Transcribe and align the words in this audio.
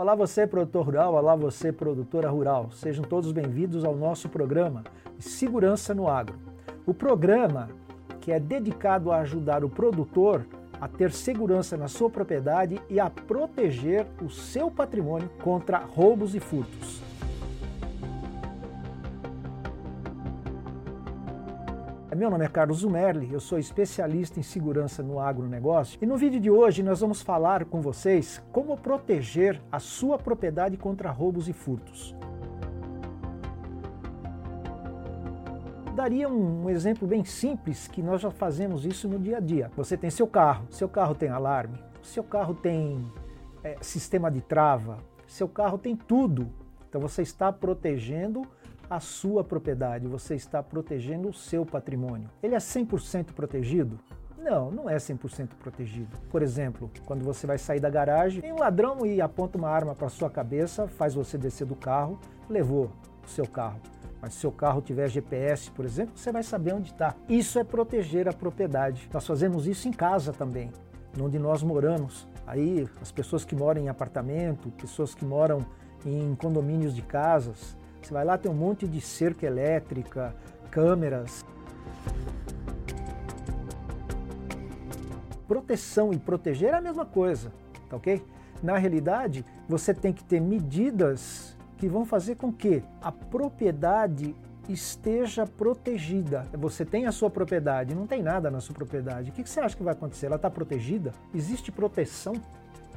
Olá 0.00 0.14
você 0.14 0.46
produtor 0.46 0.84
rural, 0.84 1.14
olá 1.14 1.34
você 1.34 1.72
produtora 1.72 2.30
rural. 2.30 2.70
Sejam 2.70 3.02
todos 3.02 3.32
bem-vindos 3.32 3.84
ao 3.84 3.96
nosso 3.96 4.28
programa 4.28 4.84
Segurança 5.18 5.92
no 5.92 6.06
Agro. 6.06 6.38
O 6.86 6.94
programa 6.94 7.68
que 8.20 8.30
é 8.30 8.38
dedicado 8.38 9.10
a 9.10 9.18
ajudar 9.18 9.64
o 9.64 9.68
produtor 9.68 10.46
a 10.80 10.86
ter 10.86 11.10
segurança 11.10 11.76
na 11.76 11.88
sua 11.88 12.08
propriedade 12.08 12.80
e 12.88 13.00
a 13.00 13.10
proteger 13.10 14.06
o 14.24 14.30
seu 14.30 14.70
patrimônio 14.70 15.28
contra 15.42 15.78
roubos 15.78 16.32
e 16.32 16.38
furtos. 16.38 17.07
Meu 22.18 22.28
nome 22.28 22.44
é 22.44 22.48
Carlos 22.48 22.78
Zumerli, 22.78 23.32
eu 23.32 23.38
sou 23.38 23.60
especialista 23.60 24.40
em 24.40 24.42
segurança 24.42 25.04
no 25.04 25.20
agronegócio 25.20 26.00
e 26.02 26.04
no 26.04 26.16
vídeo 26.16 26.40
de 26.40 26.50
hoje 26.50 26.82
nós 26.82 26.98
vamos 26.98 27.22
falar 27.22 27.64
com 27.64 27.80
vocês 27.80 28.42
como 28.50 28.76
proteger 28.76 29.62
a 29.70 29.78
sua 29.78 30.18
propriedade 30.18 30.76
contra 30.76 31.12
roubos 31.12 31.48
e 31.48 31.52
furtos. 31.52 32.16
Daria 35.94 36.28
um 36.28 36.68
exemplo 36.68 37.06
bem 37.06 37.24
simples 37.24 37.86
que 37.86 38.02
nós 38.02 38.20
já 38.20 38.32
fazemos 38.32 38.84
isso 38.84 39.08
no 39.08 39.20
dia 39.20 39.36
a 39.36 39.40
dia. 39.40 39.70
Você 39.76 39.96
tem 39.96 40.10
seu 40.10 40.26
carro, 40.26 40.66
seu 40.70 40.88
carro 40.88 41.14
tem 41.14 41.28
alarme, 41.28 41.78
seu 42.02 42.24
carro 42.24 42.52
tem 42.52 43.00
é, 43.62 43.76
sistema 43.80 44.28
de 44.28 44.40
trava, 44.40 44.98
seu 45.24 45.46
carro 45.46 45.78
tem 45.78 45.94
tudo. 45.94 46.50
Então 46.88 47.00
você 47.00 47.22
está 47.22 47.52
protegendo 47.52 48.42
a 48.88 49.00
sua 49.00 49.44
propriedade, 49.44 50.06
você 50.06 50.34
está 50.34 50.62
protegendo 50.62 51.28
o 51.28 51.34
seu 51.34 51.66
patrimônio. 51.66 52.28
Ele 52.42 52.54
é 52.54 52.58
100% 52.58 53.32
protegido? 53.32 53.98
Não, 54.38 54.70
não 54.70 54.88
é 54.88 54.96
100% 54.96 55.48
protegido. 55.58 56.16
Por 56.30 56.42
exemplo, 56.42 56.90
quando 57.04 57.24
você 57.24 57.46
vai 57.46 57.58
sair 57.58 57.80
da 57.80 57.90
garagem, 57.90 58.40
tem 58.40 58.52
um 58.52 58.60
ladrão 58.60 59.04
e 59.04 59.20
aponta 59.20 59.58
uma 59.58 59.68
arma 59.68 59.94
para 59.94 60.08
sua 60.08 60.30
cabeça, 60.30 60.86
faz 60.86 61.14
você 61.14 61.36
descer 61.36 61.66
do 61.66 61.74
carro, 61.74 62.18
levou 62.48 62.90
o 63.24 63.28
seu 63.28 63.46
carro. 63.46 63.80
Mas 64.22 64.34
se 64.34 64.40
seu 64.40 64.50
carro 64.50 64.80
tiver 64.80 65.08
GPS, 65.08 65.70
por 65.70 65.84
exemplo, 65.84 66.16
você 66.16 66.32
vai 66.32 66.42
saber 66.42 66.74
onde 66.74 66.90
está. 66.90 67.14
Isso 67.28 67.58
é 67.58 67.64
proteger 67.64 68.28
a 68.28 68.32
propriedade. 68.32 69.08
Nós 69.12 69.26
fazemos 69.26 69.66
isso 69.66 69.86
em 69.88 69.92
casa 69.92 70.32
também, 70.32 70.72
onde 71.20 71.38
nós 71.38 71.62
moramos. 71.62 72.26
Aí, 72.46 72.88
as 73.00 73.12
pessoas 73.12 73.44
que 73.44 73.54
moram 73.54 73.82
em 73.82 73.88
apartamento, 73.88 74.70
pessoas 74.70 75.14
que 75.14 75.24
moram 75.24 75.64
em 76.06 76.34
condomínios 76.34 76.94
de 76.94 77.02
casas, 77.02 77.76
você 78.06 78.12
vai 78.12 78.24
lá, 78.24 78.38
tem 78.38 78.50
um 78.50 78.54
monte 78.54 78.86
de 78.86 79.00
cerca 79.00 79.46
elétrica, 79.46 80.34
câmeras. 80.70 81.44
Proteção 85.46 86.12
e 86.12 86.18
proteger 86.18 86.70
é 86.70 86.76
a 86.76 86.80
mesma 86.80 87.06
coisa, 87.06 87.52
tá 87.88 87.96
ok? 87.96 88.22
Na 88.62 88.76
realidade, 88.76 89.44
você 89.68 89.94
tem 89.94 90.12
que 90.12 90.24
ter 90.24 90.40
medidas 90.40 91.56
que 91.76 91.88
vão 91.88 92.04
fazer 92.04 92.34
com 92.34 92.52
que 92.52 92.82
a 93.00 93.12
propriedade 93.12 94.34
esteja 94.68 95.46
protegida. 95.46 96.46
Você 96.52 96.84
tem 96.84 97.06
a 97.06 97.12
sua 97.12 97.30
propriedade, 97.30 97.94
não 97.94 98.06
tem 98.06 98.22
nada 98.22 98.50
na 98.50 98.60
sua 98.60 98.74
propriedade. 98.74 99.30
O 99.30 99.32
que 99.32 99.48
você 99.48 99.60
acha 99.60 99.76
que 99.76 99.82
vai 99.82 99.94
acontecer? 99.94 100.26
Ela 100.26 100.36
está 100.36 100.50
protegida? 100.50 101.12
Existe 101.34 101.72
proteção? 101.72 102.34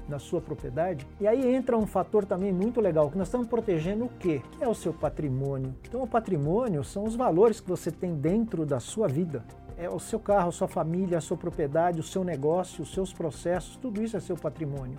Na 0.08 0.20
sua 0.20 0.42
propriedade. 0.42 1.08
E 1.20 1.28
aí 1.28 1.54
entra 1.54 1.78
um 1.78 1.88
fator 1.88 2.26
também 2.26 2.52
muito 2.52 2.82
legal, 2.82 3.10
que 3.10 3.18
nós 3.18 3.28
estamos 3.28 3.48
protegendo 3.48 4.06
o 4.06 4.10
quê? 4.20 4.42
Que 4.58 4.64
é 4.64 4.68
o 4.68 4.74
seu 4.74 4.94
patrimônio. 4.94 5.74
Então 5.88 6.02
o 6.02 6.08
patrimônio 6.08 6.84
são 6.84 7.04
os 7.04 7.16
valores 7.16 7.60
que 7.60 7.70
você 7.70 7.92
tem 7.92 8.16
dentro 8.16 8.66
da 8.66 8.80
sua 8.80 9.08
vida. 9.08 9.44
É 9.78 9.90
o 9.90 10.00
seu 10.00 10.20
carro, 10.20 10.50
a 10.50 10.52
sua 10.52 10.68
família, 10.68 11.18
a 11.18 11.22
sua 11.22 11.38
propriedade, 11.38 12.00
o 12.00 12.04
seu 12.04 12.24
negócio, 12.24 12.84
os 12.84 12.94
seus 12.94 13.12
processos, 13.12 13.76
tudo 13.78 14.04
isso 14.04 14.16
é 14.16 14.20
seu 14.20 14.36
patrimônio. 14.36 14.98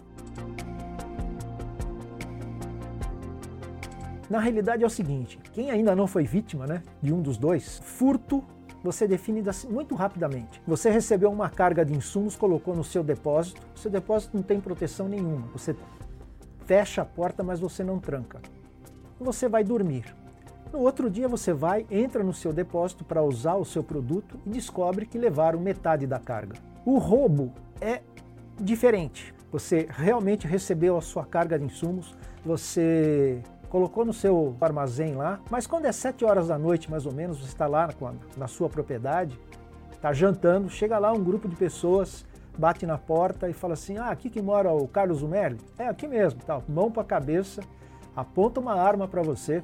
Na 4.28 4.40
realidade 4.40 4.82
é 4.82 4.86
o 4.86 4.90
seguinte, 4.90 5.38
quem 5.52 5.70
ainda 5.70 5.94
não 5.94 6.06
foi 6.06 6.24
vítima 6.24 6.66
né, 6.66 6.82
de 7.02 7.12
um 7.12 7.20
dos 7.20 7.36
dois, 7.36 7.80
furto 7.84 8.42
você 8.82 9.06
define 9.06 9.42
muito 9.70 9.94
rapidamente. 9.94 10.60
Você 10.66 10.90
recebeu 10.90 11.30
uma 11.30 11.48
carga 11.48 11.84
de 11.84 11.94
insumos, 11.94 12.36
colocou 12.36 12.74
no 12.74 12.82
seu 12.82 13.02
depósito, 13.04 13.60
seu 13.74 13.90
depósito 13.90 14.36
não 14.36 14.42
tem 14.42 14.60
proteção 14.60 15.08
nenhuma. 15.08 15.46
Você 15.52 15.76
fecha 16.66 17.02
a 17.02 17.04
porta, 17.04 17.42
mas 17.42 17.60
você 17.60 17.84
não 17.84 17.98
tranca. 17.98 18.40
Você 19.20 19.48
vai 19.48 19.62
dormir. 19.62 20.04
No 20.72 20.80
outro 20.80 21.10
dia 21.10 21.28
você 21.28 21.52
vai, 21.52 21.86
entra 21.90 22.24
no 22.24 22.32
seu 22.32 22.52
depósito 22.52 23.04
para 23.04 23.22
usar 23.22 23.56
o 23.56 23.64
seu 23.64 23.84
produto 23.84 24.40
e 24.46 24.50
descobre 24.50 25.06
que 25.06 25.18
levaram 25.18 25.60
metade 25.60 26.06
da 26.06 26.18
carga. 26.18 26.56
O 26.84 26.98
roubo 26.98 27.52
é 27.80 28.00
diferente. 28.58 29.34
Você 29.52 29.86
realmente 29.90 30.46
recebeu 30.46 30.96
a 30.96 31.02
sua 31.02 31.26
carga 31.26 31.58
de 31.58 31.66
insumos, 31.66 32.16
você 32.44 33.42
colocou 33.72 34.04
no 34.04 34.12
seu 34.12 34.54
armazém 34.60 35.14
lá, 35.14 35.40
mas 35.50 35.66
quando 35.66 35.86
é 35.86 35.92
7 35.92 36.26
horas 36.26 36.48
da 36.48 36.58
noite, 36.58 36.90
mais 36.90 37.06
ou 37.06 37.12
menos, 37.12 37.38
você 37.38 37.46
está 37.46 37.66
lá 37.66 37.88
na 38.36 38.46
sua 38.46 38.68
propriedade, 38.68 39.40
está 39.90 40.12
jantando, 40.12 40.68
chega 40.68 40.98
lá 40.98 41.10
um 41.10 41.24
grupo 41.24 41.48
de 41.48 41.56
pessoas, 41.56 42.26
bate 42.58 42.84
na 42.84 42.98
porta 42.98 43.48
e 43.48 43.54
fala 43.54 43.72
assim: 43.72 43.96
Ah, 43.96 44.10
aqui 44.10 44.28
que 44.28 44.42
mora 44.42 44.70
o 44.70 44.86
Carlos 44.86 45.20
Zumerli? 45.20 45.58
É, 45.78 45.88
aqui 45.88 46.06
mesmo, 46.06 46.38
tal. 46.44 46.62
mão 46.68 46.90
para 46.90 47.00
a 47.00 47.06
cabeça, 47.06 47.62
aponta 48.14 48.60
uma 48.60 48.74
arma 48.74 49.08
para 49.08 49.22
você, 49.22 49.62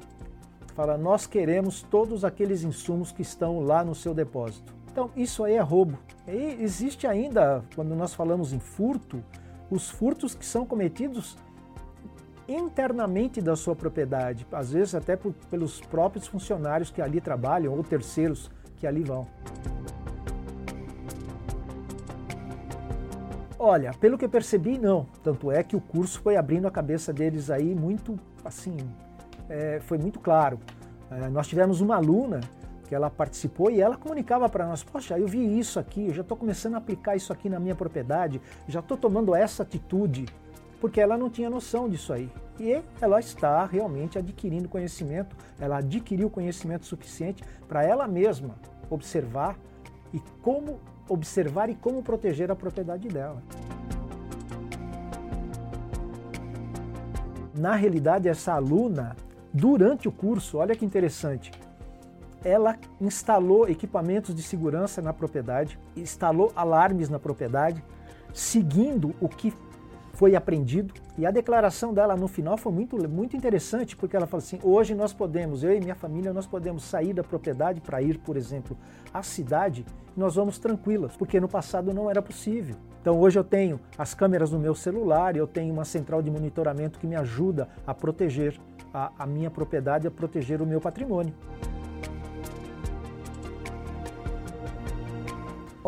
fala: 0.73 0.97
Nós 0.97 1.27
queremos 1.27 1.83
todos 1.83 2.25
aqueles 2.25 2.63
insumos 2.63 3.11
que 3.11 3.21
estão 3.21 3.59
lá 3.59 3.83
no 3.83 3.93
seu 3.93 4.15
depósito. 4.15 4.73
Então, 4.91 5.11
isso 5.15 5.43
aí 5.43 5.53
é 5.53 5.61
roubo. 5.61 5.99
E 6.27 6.57
existe 6.63 7.05
ainda, 7.05 7.63
quando 7.75 7.95
nós 7.95 8.15
falamos 8.15 8.53
em 8.53 8.59
furto, 8.59 9.23
os 9.69 9.87
furtos 9.87 10.33
que 10.33 10.47
são 10.47 10.65
cometidos 10.65 11.37
internamente 12.49 13.41
da 13.41 13.55
sua 13.55 13.75
propriedade, 13.75 14.45
às 14.51 14.71
vezes 14.71 14.95
até 14.95 15.15
por, 15.15 15.33
pelos 15.49 15.79
próprios 15.81 16.27
funcionários 16.27 16.89
que 16.89 17.01
ali 17.01 17.21
trabalham 17.21 17.73
ou 17.73 17.83
terceiros 17.83 18.49
que 18.77 18.87
ali 18.87 19.03
vão. 19.03 19.27
Olha, 23.61 23.93
pelo 23.93 24.17
que 24.17 24.23
eu 24.23 24.29
percebi, 24.29 24.77
não. 24.77 25.05
Tanto 25.21 25.51
é 25.51 25.61
que 25.61 25.75
o 25.75 25.81
curso 25.81 26.21
foi 26.21 26.37
abrindo 26.37 26.65
a 26.65 26.71
cabeça 26.71 27.11
deles 27.11 27.51
aí 27.51 27.75
muito, 27.75 28.17
assim, 28.43 28.77
é, 29.49 29.79
foi 29.81 29.97
muito 29.97 30.19
claro. 30.19 30.59
É, 31.11 31.27
nós 31.27 31.47
tivemos 31.47 31.81
uma 31.81 31.97
aluna 31.97 32.39
que 32.87 32.95
ela 32.95 33.09
participou 33.09 33.69
e 33.69 33.81
ela 33.81 33.97
comunicava 33.97 34.47
para 34.47 34.65
nós: 34.65 34.81
Poxa, 34.83 35.19
eu 35.19 35.27
vi 35.27 35.59
isso 35.59 35.77
aqui, 35.77 36.07
eu 36.07 36.13
já 36.13 36.21
estou 36.21 36.37
começando 36.37 36.75
a 36.75 36.77
aplicar 36.77 37.15
isso 37.15 37.33
aqui 37.33 37.49
na 37.49 37.59
minha 37.59 37.75
propriedade, 37.75 38.41
já 38.67 38.79
estou 38.79 38.97
tomando 38.97 39.35
essa 39.35 39.63
atitude 39.63 40.25
porque 40.79 40.99
ela 41.01 41.17
não 41.17 41.29
tinha 41.29 41.49
noção 41.49 41.89
disso 41.89 42.13
aí. 42.13 42.31
E 42.59 42.81
ela 42.99 43.19
está 43.19 43.65
realmente 43.65 44.17
adquirindo 44.17 44.67
conhecimento, 44.67 45.35
ela 45.59 45.77
adquiriu 45.77 46.29
conhecimento 46.29 46.85
suficiente 46.85 47.43
para 47.67 47.83
ela 47.83 48.07
mesma 48.07 48.55
observar 48.89 49.57
e 50.13 50.19
como 50.41 50.79
observar 51.07 51.69
e 51.69 51.75
como 51.75 52.03
proteger 52.03 52.51
a 52.51 52.55
propriedade 52.55 53.07
dela. 53.07 53.41
Na 57.53 57.75
realidade, 57.75 58.29
essa 58.29 58.53
aluna, 58.53 59.15
durante 59.53 60.07
o 60.07 60.11
curso, 60.11 60.57
olha 60.57 60.75
que 60.75 60.85
interessante, 60.85 61.51
ela 62.43 62.77
instalou 63.01 63.67
equipamentos 63.67 64.33
de 64.33 64.41
segurança 64.41 65.01
na 65.01 65.11
propriedade, 65.11 65.77
instalou 65.95 66.53
alarmes 66.55 67.09
na 67.09 67.19
propriedade, 67.19 67.83
seguindo 68.33 69.13
o 69.19 69.27
que 69.27 69.53
foi 70.19 70.35
aprendido. 70.35 70.93
E 71.17 71.25
a 71.25 71.31
declaração 71.31 71.93
dela 71.93 72.13
no 72.13 72.27
final 72.27 72.57
foi 72.57 72.73
muito, 72.73 72.97
muito 73.07 73.37
interessante, 73.37 73.95
porque 73.95 74.17
ela 74.17 74.27
falou 74.27 74.43
assim: 74.43 74.59
hoje 74.61 74.93
nós 74.93 75.13
podemos, 75.13 75.63
eu 75.63 75.73
e 75.73 75.79
minha 75.79 75.95
família, 75.95 76.33
nós 76.33 76.45
podemos 76.45 76.83
sair 76.83 77.13
da 77.13 77.23
propriedade 77.23 77.79
para 77.79 78.01
ir, 78.01 78.17
por 78.17 78.35
exemplo, 78.35 78.75
à 79.13 79.23
cidade 79.23 79.85
e 80.17 80.19
nós 80.19 80.35
vamos 80.35 80.59
tranquilas, 80.59 81.15
porque 81.15 81.39
no 81.39 81.47
passado 81.47 81.93
não 81.93 82.09
era 82.09 82.21
possível. 82.21 82.75
Então 82.99 83.17
hoje 83.17 83.39
eu 83.39 83.45
tenho 83.45 83.79
as 83.97 84.13
câmeras 84.13 84.51
no 84.51 84.59
meu 84.59 84.75
celular, 84.75 85.37
eu 85.37 85.47
tenho 85.47 85.73
uma 85.73 85.85
central 85.85 86.21
de 86.21 86.29
monitoramento 86.29 86.99
que 86.99 87.07
me 87.07 87.15
ajuda 87.15 87.69
a 87.87 87.93
proteger 87.93 88.59
a, 88.93 89.13
a 89.19 89.25
minha 89.25 89.49
propriedade, 89.49 90.05
a 90.05 90.11
proteger 90.11 90.61
o 90.61 90.65
meu 90.65 90.81
patrimônio. 90.81 91.33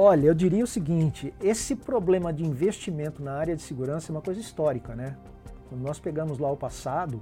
Olha, 0.03 0.25
eu 0.25 0.33
diria 0.33 0.63
o 0.63 0.67
seguinte: 0.67 1.31
esse 1.39 1.75
problema 1.75 2.33
de 2.33 2.43
investimento 2.43 3.21
na 3.21 3.33
área 3.33 3.55
de 3.55 3.61
segurança 3.61 4.11
é 4.11 4.15
uma 4.15 4.21
coisa 4.21 4.41
histórica, 4.41 4.95
né? 4.95 5.15
Quando 5.69 5.81
nós 5.83 5.99
pegamos 5.99 6.39
lá 6.39 6.51
o 6.51 6.57
passado, 6.57 7.21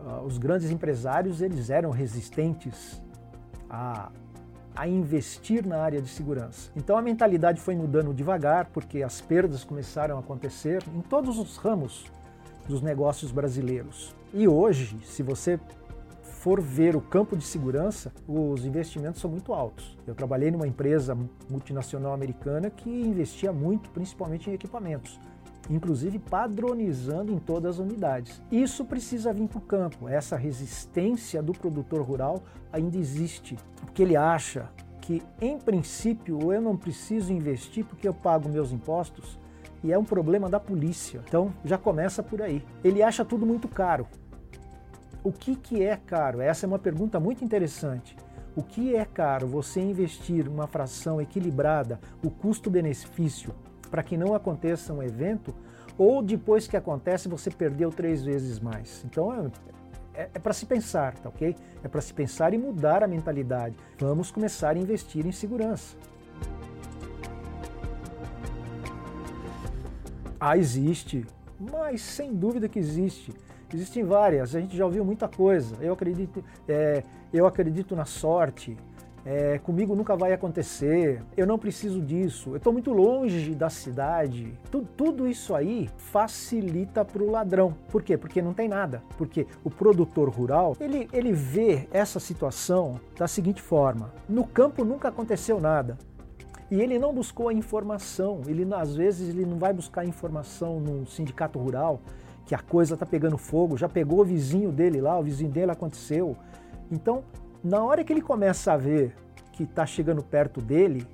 uh, 0.00 0.24
os 0.24 0.38
grandes 0.38 0.70
empresários 0.70 1.42
eles 1.42 1.68
eram 1.68 1.90
resistentes 1.90 3.02
a, 3.68 4.10
a 4.74 4.88
investir 4.88 5.66
na 5.66 5.82
área 5.82 6.00
de 6.00 6.08
segurança. 6.08 6.70
Então 6.74 6.96
a 6.96 7.02
mentalidade 7.02 7.60
foi 7.60 7.76
mudando 7.76 8.14
devagar, 8.14 8.70
porque 8.72 9.02
as 9.02 9.20
perdas 9.20 9.62
começaram 9.62 10.16
a 10.16 10.20
acontecer 10.20 10.82
em 10.94 11.02
todos 11.02 11.38
os 11.38 11.58
ramos 11.58 12.06
dos 12.66 12.80
negócios 12.80 13.30
brasileiros. 13.30 14.16
E 14.32 14.48
hoje, 14.48 14.96
se 15.04 15.22
você 15.22 15.60
for 16.40 16.58
ver 16.58 16.96
o 16.96 17.02
campo 17.02 17.36
de 17.36 17.44
segurança, 17.44 18.10
os 18.26 18.64
investimentos 18.64 19.20
são 19.20 19.30
muito 19.30 19.52
altos. 19.52 19.98
Eu 20.06 20.14
trabalhei 20.14 20.50
numa 20.50 20.66
empresa 20.66 21.14
multinacional 21.50 22.14
americana 22.14 22.70
que 22.70 22.88
investia 22.88 23.52
muito, 23.52 23.90
principalmente 23.90 24.48
em 24.48 24.54
equipamentos. 24.54 25.20
inclusive 25.68 26.18
padronizando 26.18 27.32
em 27.32 27.38
todas 27.38 27.76
as 27.76 27.78
unidades. 27.78 28.42
Isso 28.50 28.84
precisa 28.84 29.32
vir 29.32 29.46
para 29.46 29.58
o 29.58 29.62
campo. 29.62 30.08
Essa 30.08 30.36
resistência 30.36 31.42
do 31.42 31.52
produtor 31.52 32.02
rural 32.02 32.42
ainda 32.72 32.96
existe, 32.96 33.56
porque 33.80 34.02
ele 34.02 34.16
acha 34.16 34.68
que, 35.00 35.22
em 35.40 35.58
princípio, 35.58 36.52
eu 36.52 36.60
não 36.60 36.76
preciso 36.76 37.32
investir 37.32 37.84
porque 37.84 38.08
eu 38.08 38.14
pago 38.14 38.48
meus 38.48 38.72
impostos 38.72 39.38
e 39.82 39.92
é 39.92 39.98
um 39.98 40.04
problema 40.04 40.48
da 40.48 40.58
polícia. 40.58 41.22
Então 41.26 41.52
já 41.64 41.78
começa 41.78 42.22
por 42.22 42.42
aí. 42.42 42.64
Ele 42.82 43.02
acha 43.02 43.24
tudo 43.24 43.46
muito 43.46 43.68
caro. 43.68 44.06
O 45.22 45.30
que, 45.30 45.54
que 45.54 45.82
é 45.82 45.96
caro? 45.96 46.40
Essa 46.40 46.64
é 46.64 46.68
uma 46.68 46.78
pergunta 46.78 47.20
muito 47.20 47.44
interessante. 47.44 48.16
O 48.56 48.62
que 48.62 48.96
é 48.96 49.04
caro 49.04 49.46
você 49.46 49.80
investir 49.80 50.48
uma 50.48 50.66
fração 50.66 51.20
equilibrada, 51.20 52.00
o 52.24 52.30
custo-benefício, 52.30 53.54
para 53.90 54.02
que 54.02 54.16
não 54.16 54.34
aconteça 54.34 54.92
um 54.94 55.02
evento, 55.02 55.54
ou 55.98 56.22
depois 56.22 56.66
que 56.66 56.76
acontece 56.76 57.28
você 57.28 57.50
perdeu 57.50 57.90
três 57.90 58.22
vezes 58.24 58.58
mais? 58.58 59.04
Então 59.04 59.32
é, 60.14 60.22
é, 60.22 60.30
é 60.34 60.38
para 60.38 60.54
se 60.54 60.64
pensar, 60.64 61.14
tá 61.18 61.28
ok? 61.28 61.54
É 61.84 61.88
para 61.88 62.00
se 62.00 62.14
pensar 62.14 62.54
e 62.54 62.58
mudar 62.58 63.04
a 63.04 63.06
mentalidade. 63.06 63.76
Vamos 63.98 64.30
começar 64.30 64.74
a 64.74 64.78
investir 64.78 65.26
em 65.26 65.32
segurança. 65.32 65.96
Ah, 70.40 70.56
existe, 70.56 71.26
mas 71.58 72.00
sem 72.00 72.34
dúvida 72.34 72.70
que 72.70 72.78
existe. 72.78 73.34
Existem 73.72 74.04
várias, 74.04 74.54
a 74.54 74.60
gente 74.60 74.76
já 74.76 74.84
ouviu 74.84 75.04
muita 75.04 75.28
coisa. 75.28 75.76
Eu 75.80 75.92
acredito, 75.92 76.44
é, 76.68 77.02
eu 77.32 77.46
acredito 77.46 77.94
na 77.94 78.04
sorte. 78.04 78.76
É, 79.24 79.58
comigo 79.58 79.94
nunca 79.94 80.16
vai 80.16 80.32
acontecer. 80.32 81.22
Eu 81.36 81.46
não 81.46 81.58
preciso 81.58 82.00
disso. 82.00 82.50
Eu 82.50 82.56
estou 82.56 82.72
muito 82.72 82.90
longe 82.92 83.54
da 83.54 83.68
cidade. 83.68 84.58
Tudo, 84.70 84.88
tudo 84.96 85.28
isso 85.28 85.54
aí 85.54 85.90
facilita 85.96 87.04
para 87.04 87.22
o 87.22 87.30
ladrão. 87.30 87.74
Por 87.90 88.02
quê? 88.02 88.16
Porque 88.16 88.40
não 88.40 88.54
tem 88.54 88.68
nada. 88.68 89.02
Porque 89.18 89.46
o 89.62 89.70
produtor 89.70 90.28
rural 90.30 90.76
ele, 90.80 91.08
ele 91.12 91.32
vê 91.32 91.86
essa 91.92 92.18
situação 92.18 92.98
da 93.16 93.28
seguinte 93.28 93.60
forma: 93.60 94.12
no 94.28 94.46
campo 94.46 94.84
nunca 94.84 95.08
aconteceu 95.08 95.60
nada. 95.60 95.98
E 96.70 96.80
ele 96.80 97.00
não 97.00 97.12
buscou 97.12 97.48
a 97.48 97.52
informação, 97.52 98.42
ele 98.46 98.64
às 98.72 98.94
vezes 98.94 99.28
ele 99.28 99.44
não 99.44 99.58
vai 99.58 99.72
buscar 99.72 100.06
informação 100.06 100.78
num 100.78 101.04
sindicato 101.04 101.58
rural, 101.58 102.00
que 102.50 102.54
a 102.56 102.58
coisa 102.58 102.94
está 102.94 103.06
pegando 103.06 103.38
fogo, 103.38 103.76
já 103.76 103.88
pegou 103.88 104.22
o 104.22 104.24
vizinho 104.24 104.72
dele 104.72 105.00
lá, 105.00 105.16
o 105.16 105.22
vizinho 105.22 105.52
dele 105.52 105.70
aconteceu. 105.70 106.36
Então, 106.90 107.22
na 107.62 107.80
hora 107.84 108.02
que 108.02 108.12
ele 108.12 108.20
começa 108.20 108.72
a 108.72 108.76
ver 108.76 109.14
que 109.52 109.62
está 109.62 109.86
chegando 109.86 110.20
perto 110.20 110.60
dele, 110.60 111.06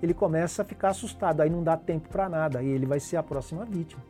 ele 0.00 0.14
começa 0.14 0.62
a 0.62 0.64
ficar 0.64 0.90
assustado, 0.90 1.40
aí 1.40 1.50
não 1.50 1.64
dá 1.64 1.76
tempo 1.76 2.08
para 2.08 2.28
nada, 2.28 2.62
e 2.62 2.68
ele 2.68 2.86
vai 2.86 3.00
ser 3.00 3.16
a 3.16 3.24
próxima 3.24 3.64
vítima. 3.64 4.00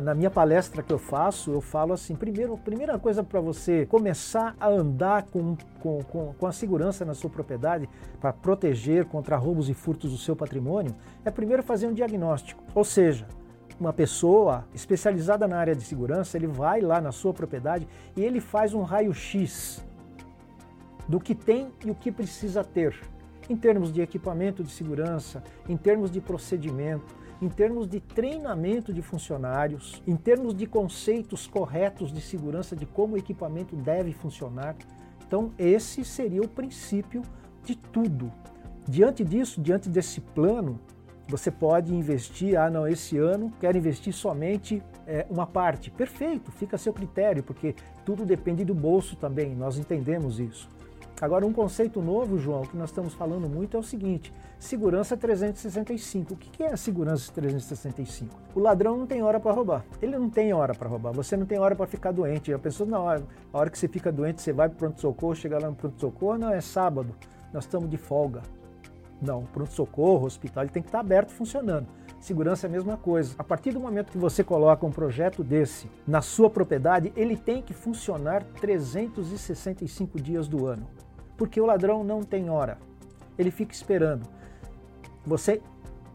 Na 0.00 0.14
minha 0.14 0.30
palestra 0.30 0.82
que 0.82 0.92
eu 0.92 0.98
faço, 0.98 1.52
eu 1.52 1.60
falo 1.60 1.92
assim: 1.92 2.14
primeiro, 2.14 2.56
primeira 2.56 2.98
coisa 2.98 3.22
para 3.22 3.40
você 3.40 3.84
começar 3.84 4.56
a 4.58 4.68
andar 4.68 5.24
com, 5.24 5.54
com, 5.80 5.98
com, 6.02 6.32
com 6.32 6.46
a 6.46 6.52
segurança 6.52 7.04
na 7.04 7.12
sua 7.12 7.28
propriedade, 7.28 7.88
para 8.18 8.32
proteger 8.32 9.04
contra 9.04 9.36
roubos 9.36 9.68
e 9.68 9.74
furtos 9.74 10.10
do 10.10 10.16
seu 10.16 10.34
patrimônio, 10.34 10.94
é 11.24 11.30
primeiro 11.30 11.62
fazer 11.62 11.86
um 11.86 11.92
diagnóstico. 11.92 12.64
Ou 12.74 12.84
seja, 12.84 13.26
uma 13.78 13.92
pessoa 13.92 14.64
especializada 14.72 15.46
na 15.46 15.58
área 15.58 15.74
de 15.74 15.82
segurança, 15.82 16.38
ele 16.38 16.46
vai 16.46 16.80
lá 16.80 17.00
na 17.00 17.12
sua 17.12 17.34
propriedade 17.34 17.86
e 18.16 18.22
ele 18.22 18.40
faz 18.40 18.72
um 18.72 18.82
raio-x 18.82 19.84
do 21.06 21.20
que 21.20 21.34
tem 21.34 21.70
e 21.84 21.90
o 21.90 21.94
que 21.94 22.10
precisa 22.10 22.64
ter, 22.64 22.98
em 23.50 23.56
termos 23.56 23.92
de 23.92 24.00
equipamento 24.00 24.62
de 24.62 24.70
segurança, 24.70 25.42
em 25.68 25.76
termos 25.76 26.10
de 26.10 26.20
procedimento, 26.20 27.14
em 27.42 27.48
termos 27.48 27.88
de 27.88 27.98
treinamento 27.98 28.94
de 28.94 29.02
funcionários, 29.02 30.00
em 30.06 30.14
termos 30.14 30.54
de 30.54 30.64
conceitos 30.64 31.44
corretos 31.44 32.12
de 32.12 32.20
segurança 32.20 32.76
de 32.76 32.86
como 32.86 33.14
o 33.14 33.18
equipamento 33.18 33.74
deve 33.74 34.12
funcionar. 34.12 34.76
Então, 35.26 35.50
esse 35.58 36.04
seria 36.04 36.40
o 36.40 36.48
princípio 36.48 37.22
de 37.64 37.74
tudo. 37.74 38.32
Diante 38.86 39.24
disso, 39.24 39.60
diante 39.60 39.88
desse 39.88 40.20
plano, 40.20 40.78
você 41.26 41.50
pode 41.50 41.92
investir, 41.92 42.56
ah, 42.56 42.70
não, 42.70 42.86
esse 42.86 43.18
ano 43.18 43.52
quero 43.60 43.76
investir 43.76 44.12
somente 44.12 44.80
é, 45.04 45.26
uma 45.28 45.46
parte. 45.46 45.90
Perfeito, 45.90 46.52
fica 46.52 46.76
a 46.76 46.78
seu 46.78 46.92
critério, 46.92 47.42
porque 47.42 47.74
tudo 48.04 48.24
depende 48.24 48.64
do 48.64 48.74
bolso 48.74 49.16
também, 49.16 49.52
nós 49.52 49.78
entendemos 49.78 50.38
isso. 50.38 50.68
Agora, 51.22 51.46
um 51.46 51.52
conceito 51.52 52.02
novo, 52.02 52.36
João, 52.36 52.62
que 52.62 52.76
nós 52.76 52.90
estamos 52.90 53.14
falando 53.14 53.48
muito 53.48 53.76
é 53.76 53.80
o 53.80 53.82
seguinte: 53.82 54.32
segurança 54.58 55.16
365. 55.16 56.34
O 56.34 56.36
que 56.36 56.64
é 56.64 56.72
a 56.72 56.76
segurança 56.76 57.30
365? 57.32 58.34
O 58.56 58.58
ladrão 58.58 58.96
não 58.96 59.06
tem 59.06 59.22
hora 59.22 59.38
para 59.38 59.52
roubar. 59.52 59.84
Ele 60.02 60.18
não 60.18 60.28
tem 60.28 60.52
hora 60.52 60.74
para 60.74 60.88
roubar. 60.88 61.12
Você 61.12 61.36
não 61.36 61.46
tem 61.46 61.60
hora 61.60 61.76
para 61.76 61.86
ficar 61.86 62.10
doente. 62.10 62.52
A 62.52 62.58
pessoa, 62.58 62.90
na 62.90 62.98
hora, 62.98 63.22
a 63.52 63.56
hora 63.56 63.70
que 63.70 63.78
você 63.78 63.86
fica 63.86 64.10
doente, 64.10 64.42
você 64.42 64.52
vai 64.52 64.68
para 64.68 64.76
pronto-socorro, 64.76 65.36
chega 65.36 65.60
lá 65.60 65.68
no 65.68 65.76
pronto-socorro, 65.76 66.38
não, 66.38 66.52
é 66.52 66.60
sábado, 66.60 67.14
nós 67.52 67.62
estamos 67.62 67.88
de 67.88 67.96
folga. 67.96 68.42
Não, 69.20 69.44
pronto-socorro, 69.44 70.26
hospital, 70.26 70.64
ele 70.64 70.72
tem 70.72 70.82
que 70.82 70.88
estar 70.88 70.98
aberto 70.98 71.30
funcionando. 71.30 71.86
Segurança 72.18 72.66
é 72.66 72.68
a 72.68 72.72
mesma 72.72 72.96
coisa. 72.96 73.36
A 73.38 73.44
partir 73.44 73.70
do 73.70 73.78
momento 73.78 74.10
que 74.10 74.18
você 74.18 74.42
coloca 74.42 74.84
um 74.84 74.90
projeto 74.90 75.44
desse 75.44 75.88
na 76.04 76.20
sua 76.20 76.50
propriedade, 76.50 77.12
ele 77.14 77.36
tem 77.36 77.62
que 77.62 77.72
funcionar 77.72 78.42
365 78.60 80.20
dias 80.20 80.48
do 80.48 80.66
ano 80.66 80.84
porque 81.36 81.60
o 81.60 81.66
ladrão 81.66 82.04
não 82.04 82.22
tem 82.22 82.50
hora. 82.50 82.78
Ele 83.38 83.50
fica 83.50 83.72
esperando. 83.72 84.26
Você 85.26 85.60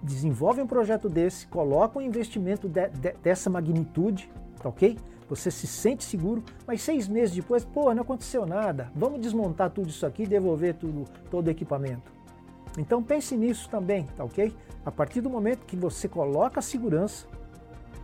desenvolve 0.01 0.61
um 0.61 0.67
projeto 0.67 1.09
desse, 1.09 1.47
coloca 1.47 1.99
um 1.99 2.01
investimento 2.01 2.67
de, 2.67 2.87
de, 2.89 3.13
dessa 3.13 3.49
magnitude, 3.49 4.29
tá 4.61 4.69
ok? 4.69 4.97
Você 5.29 5.51
se 5.51 5.67
sente 5.67 6.03
seguro, 6.03 6.43
mas 6.65 6.81
seis 6.81 7.07
meses 7.07 7.35
depois, 7.35 7.65
pô, 7.65 7.93
não 7.93 8.03
aconteceu 8.03 8.45
nada. 8.45 8.91
Vamos 8.95 9.19
desmontar 9.19 9.69
tudo 9.69 9.89
isso 9.89 10.05
aqui 10.05 10.23
e 10.23 10.27
devolver 10.27 10.75
tudo, 10.75 11.05
todo 11.29 11.47
o 11.47 11.49
equipamento. 11.49 12.11
Então 12.77 13.03
pense 13.03 13.35
nisso 13.35 13.67
também, 13.69 14.05
tá 14.15 14.23
ok? 14.23 14.53
A 14.85 14.91
partir 14.91 15.19
do 15.19 15.29
momento 15.29 15.65
que 15.65 15.75
você 15.75 16.07
coloca 16.07 16.59
a 16.59 16.63
segurança, 16.63 17.27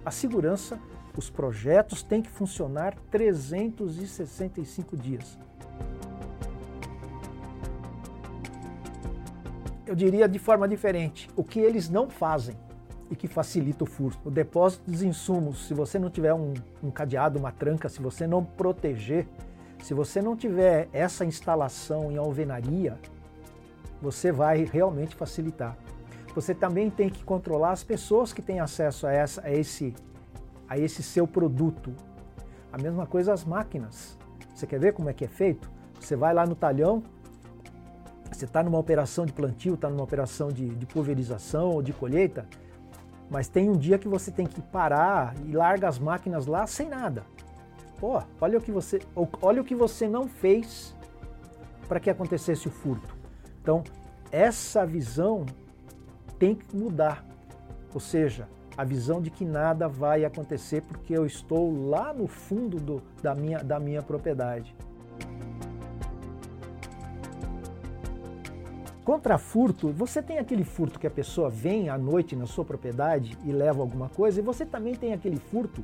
a 0.06 0.12
segurança, 0.12 0.78
os 1.16 1.30
projetos 1.30 2.04
têm 2.04 2.22
que 2.22 2.30
funcionar 2.30 2.96
365 3.10 4.98
dias. 4.98 5.38
Eu 9.94 9.96
diria 9.96 10.28
de 10.28 10.40
forma 10.40 10.68
diferente, 10.68 11.30
o 11.36 11.44
que 11.44 11.60
eles 11.60 11.88
não 11.88 12.10
fazem 12.10 12.56
e 13.12 13.16
que 13.16 13.28
facilita 13.28 13.84
o 13.84 13.88
furto. 13.88 14.28
O 14.28 14.32
depósito 14.32 14.90
dos 14.90 15.04
insumos, 15.04 15.68
se 15.68 15.74
você 15.76 16.00
não 16.00 16.10
tiver 16.10 16.34
um, 16.34 16.56
um 16.82 16.90
cadeado, 16.90 17.38
uma 17.38 17.52
tranca, 17.52 17.88
se 17.88 18.02
você 18.02 18.26
não 18.26 18.44
proteger, 18.44 19.28
se 19.84 19.94
você 19.94 20.20
não 20.20 20.36
tiver 20.36 20.90
essa 20.92 21.24
instalação 21.24 22.12
em 22.12 22.18
alvenaria, 22.18 22.98
você 24.02 24.32
vai 24.32 24.64
realmente 24.64 25.16
facilitar. 25.16 25.78
Você 26.34 26.56
também 26.56 26.90
tem 26.90 27.08
que 27.08 27.24
controlar 27.24 27.70
as 27.70 27.84
pessoas 27.84 28.34
que 28.34 28.42
têm 28.42 28.60
acesso 28.60 29.06
a, 29.06 29.12
essa, 29.12 29.42
a, 29.46 29.52
esse, 29.52 29.94
a 30.68 30.76
esse 30.76 31.04
seu 31.04 31.28
produto. 31.28 31.94
A 32.72 32.80
mesma 32.80 33.06
coisa 33.06 33.32
as 33.32 33.46
máquinas. 33.46 34.18
Você 34.56 34.66
quer 34.66 34.80
ver 34.80 34.94
como 34.94 35.12
é 35.12 35.14
que 35.14 35.24
é 35.24 35.28
feito? 35.28 35.70
Você 36.00 36.16
vai 36.16 36.34
lá 36.34 36.48
no 36.48 36.56
talhão, 36.56 37.04
você 38.34 38.46
está 38.46 38.64
numa 38.64 38.78
operação 38.78 39.26
de 39.26 39.34
plantio, 39.34 39.76
está 39.76 39.90
numa 39.90 40.04
operação 40.04 40.50
de, 40.50 40.70
de 40.70 40.86
pulverização 40.86 41.72
ou 41.72 41.82
de 41.82 41.94
colheita, 41.94 42.46
mas 43.30 43.48
tem 43.48 43.70
um 43.70 43.78
dia 43.78 43.98
que 43.98 44.08
você 44.08 44.32
tem 44.32 44.46
que 44.46 44.62
parar 44.62 45.36
e 45.46 45.52
larga 45.52 45.88
as 45.88 46.00
máquinas 46.00 46.46
lá 46.46 46.68
sem 46.68 46.88
nada. 46.88 47.24
Pô, 48.00 48.22
olha 48.42 48.58
o 48.58 48.62
que 48.62 48.72
você, 48.72 49.02
olha 49.42 49.62
o 49.62 49.66
que 49.66 49.76
você 49.76 50.08
não 50.08 50.28
fez 50.28 50.96
para 51.88 52.00
que 52.00 52.10
acontecesse 52.10 52.68
o 52.68 52.72
furto. 52.72 53.16
Então, 53.62 53.84
essa 54.32 54.86
visão 54.86 55.46
tem 56.38 56.56
que 56.56 56.76
mudar. 56.76 57.26
Ou 57.94 58.00
seja, 58.00 58.48
a 58.76 58.84
visão 58.84 59.22
de 59.22 59.30
que 59.30 59.46
nada 59.46 59.88
vai 59.88 60.26
acontecer 60.26 60.82
porque 60.82 61.16
eu 61.16 61.26
estou 61.26 61.90
lá 61.90 62.14
no 62.14 62.28
fundo 62.28 62.78
do, 62.78 63.02
da, 63.22 63.36
minha, 63.36 63.60
da 63.60 63.80
minha 63.80 64.02
propriedade. 64.02 64.76
Contra 69.04 69.38
furto, 69.38 69.92
você 69.92 70.22
tem 70.22 70.38
aquele 70.38 70.64
furto 70.64 70.98
que 70.98 71.08
a 71.08 71.12
pessoa 71.12 71.50
vem 71.50 71.90
à 71.90 71.98
noite 71.98 72.36
na 72.38 72.46
sua 72.46 72.64
propriedade 72.64 73.38
e 73.44 73.52
leva 73.52 73.82
alguma 73.82 74.08
coisa, 74.08 74.40
e 74.40 74.44
você 74.44 74.66
também 74.66 74.96
tem 74.96 75.14
aquele 75.14 75.38
furto 75.38 75.84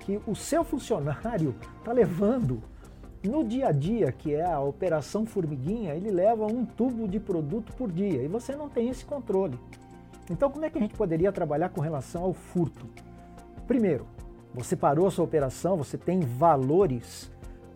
que 0.00 0.18
o 0.26 0.34
seu 0.34 0.64
funcionário 0.64 1.54
está 1.78 1.92
levando 1.92 2.62
no 3.22 3.44
dia 3.44 3.68
a 3.68 3.72
dia, 3.72 4.10
que 4.12 4.34
é 4.34 4.44
a 4.44 4.60
operação 4.60 5.26
formiguinha, 5.26 5.94
ele 5.94 6.10
leva 6.10 6.46
um 6.46 6.64
tubo 6.64 7.06
de 7.06 7.20
produto 7.20 7.72
por 7.74 7.90
dia 7.90 8.22
e 8.22 8.28
você 8.28 8.56
não 8.56 8.68
tem 8.68 8.88
esse 8.88 9.04
controle. 9.04 9.58
Então, 10.30 10.50
como 10.50 10.64
é 10.64 10.70
que 10.70 10.78
a 10.78 10.80
gente 10.80 10.94
poderia 10.94 11.32
trabalhar 11.32 11.68
com 11.70 11.80
relação 11.80 12.22
ao 12.22 12.32
furto? 12.32 12.86
Primeiro, 13.66 14.06
você 14.54 14.76
parou 14.76 15.06
a 15.06 15.10
sua 15.10 15.24
operação, 15.24 15.76
você 15.76 15.98
tem 15.98 16.20
valores 16.20 17.30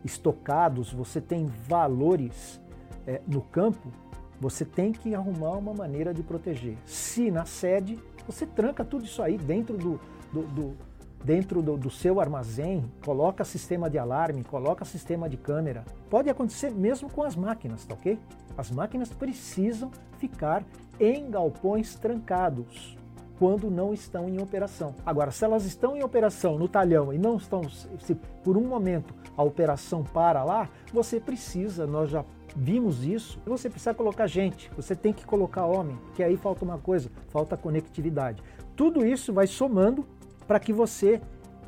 estocados, 0.05 0.93
você 0.93 1.21
tem 1.21 1.47
valores 1.47 2.61
é, 3.07 3.21
no 3.27 3.43
campo, 3.43 3.93
Você 4.43 4.65
tem 4.65 4.91
que 4.91 5.15
arrumar 5.15 5.53
uma 5.53 5.73
maneira 5.73 6.13
de 6.13 6.21
proteger. 6.21 6.77
Se 6.85 7.31
na 7.31 7.45
sede, 7.45 7.97
você 8.27 8.45
tranca 8.45 8.85
tudo 8.85 9.05
isso 9.05 9.23
aí 9.23 9.39
dentro 9.39 9.79
do, 9.79 10.01
do, 10.33 10.43
do 10.49 10.77
dentro 11.25 11.63
do, 11.63 11.77
do, 11.77 11.89
seu 11.89 12.21
armazém, 12.21 12.85
coloca 13.05 13.45
sistema 13.45 13.89
de 13.89 13.99
alarme, 13.99 14.43
coloca 14.43 14.85
sistema 14.85 15.29
de 15.29 15.37
câmera. 15.37 15.85
Pode 16.11 16.29
acontecer 16.29 16.73
mesmo 16.73 17.09
com 17.09 17.23
as 17.23 17.37
máquinas, 17.37 17.85
tá 17.85 17.95
ok? 17.95 18.19
As 18.59 18.69
máquinas 18.69 19.11
precisam 19.11 19.93
ficar 20.19 20.65
em 20.99 21.31
galpões 21.31 21.95
trancados 21.95 22.99
quando 23.39 23.71
não 23.71 23.95
estão 23.95 24.29
em 24.29 24.43
operação. 24.43 24.93
Agora, 25.07 25.31
se 25.31 25.45
elas 25.45 25.65
estão 25.65 25.97
em 25.97 26.03
operação 26.03 26.59
no 26.59 26.67
talhão 26.67 27.13
e 27.13 27.19
não 27.19 27.37
estão, 27.37 27.63
se 27.69 28.17
por 28.43 28.57
um 28.57 28.67
momento 28.67 29.15
a 29.37 29.45
operação 29.45 30.03
para 30.03 30.43
lá, 30.43 30.69
você 30.93 31.21
precisa, 31.21 31.87
nós 31.87 32.11
já 32.11 32.25
vimos 32.55 33.05
isso, 33.05 33.39
você 33.45 33.69
precisa 33.69 33.95
colocar 33.95 34.27
gente, 34.27 34.71
você 34.77 34.95
tem 34.95 35.13
que 35.13 35.25
colocar 35.25 35.65
homem, 35.67 35.99
que 36.15 36.23
aí 36.23 36.37
falta 36.37 36.65
uma 36.65 36.79
coisa, 36.79 37.11
falta 37.29 37.57
conectividade. 37.57 38.43
Tudo 38.77 39.05
isso 39.05 39.33
vai 39.33 39.47
somando 39.47 40.07
para 40.47 40.61
que 40.61 40.73
você 40.73 41.21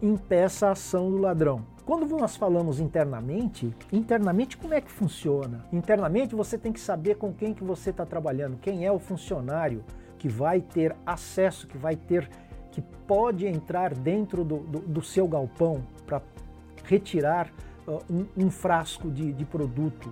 impeça 0.03 0.69
a 0.69 0.73
ação 0.73 1.11
do 1.11 1.19
ladrão. 1.19 1.65
Quando 1.85 2.07
nós 2.17 2.35
falamos 2.35 2.81
internamente, 2.81 3.75
internamente 3.93 4.57
como 4.57 4.73
é 4.73 4.81
que 4.81 4.91
funciona? 4.91 5.67
Internamente 5.73 6.35
você 6.35 6.57
tem 6.57 6.73
que 6.73 6.81
saber 6.81 7.17
com 7.17 7.33
quem 7.33 7.53
que 7.53 7.63
você 7.63 7.91
está 7.91 8.07
trabalhando, 8.07 8.57
quem 8.57 8.87
é 8.87 8.93
o 8.93 8.99
funcionário 8.99 9.85
que 10.19 10.29
vai 10.29 10.63
ter 10.63 10.97
acesso, 11.05 11.67
que 11.67 11.77
vai 11.77 11.95
ter, 11.95 12.31
que 12.73 12.81
pode 13.07 13.47
entrar 13.47 13.93
dentro 13.95 14.43
do, 14.43 14.61
do, 14.61 14.79
do 14.81 15.03
seu 15.03 15.29
galpão 15.29 15.83
para 16.07 16.23
retirar 16.85 17.53
uh, 17.87 18.01
um, 18.11 18.47
um, 18.47 18.51
frasco 18.51 19.11
de, 19.11 19.35
de 19.35 19.45
produto. 19.45 20.11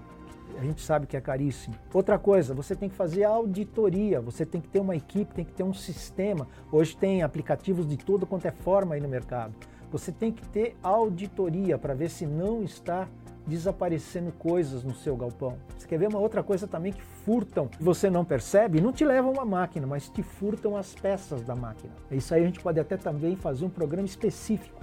A 0.59 0.65
gente 0.65 0.83
sabe 0.83 1.07
que 1.07 1.17
é 1.17 1.21
caríssimo. 1.21 1.75
Outra 1.93 2.19
coisa, 2.19 2.55
você 2.55 2.77
tem 2.77 2.89
que 2.89 2.95
fazer 2.95 3.25
auditoria, 3.25 4.21
você 4.21 4.47
tem 4.47 4.61
que 4.61 4.69
ter 4.69 4.81
uma 4.81 4.95
equipe, 4.95 5.35
tem 5.35 5.45
que 5.45 5.53
ter 5.53 5.63
um 5.63 5.75
sistema. 5.75 6.47
Hoje 6.71 6.97
tem 6.97 7.23
aplicativos 7.23 7.87
de 7.87 7.97
toda 7.97 8.27
quanto 8.27 8.47
é 8.47 8.51
forma 8.51 8.95
aí 8.95 9.01
no 9.01 9.09
mercado 9.09 9.55
você 9.93 10.11
tem 10.11 10.33
que 10.33 10.49
ter 10.49 10.75
auditoria 10.83 11.77
para 11.77 11.93
ver 11.93 12.09
se 12.09 12.25
não 12.25 12.63
está 12.63 13.07
desaparecendo 13.47 14.33
coisas 14.33 14.83
no 14.83 14.95
seu 14.95 15.17
galpão. 15.17 15.59
Você 15.77 15.87
quer 15.87 15.99
ver 15.99 16.09
uma 16.09 16.19
outra 16.19 16.43
coisa 16.43 16.67
também 16.67 16.93
que 16.93 17.03
furtam, 17.03 17.69
você 17.79 18.09
não 18.09 18.25
percebe, 18.25 18.81
não 18.81 18.93
te 18.93 19.05
levam 19.05 19.33
uma 19.33 19.45
máquina, 19.45 19.87
mas 19.87 20.09
te 20.09 20.23
furtam 20.23 20.77
as 20.77 20.95
peças 20.95 21.43
da 21.43 21.55
máquina. 21.55 21.93
Isso 22.11 22.35
aí 22.35 22.43
a 22.43 22.47
gente 22.47 22.61
pode 22.61 22.81
até 22.81 22.97
também 22.97 23.37
fazer 23.37 23.65
um 23.65 23.71
programa 23.71 24.07
específico. 24.07 24.81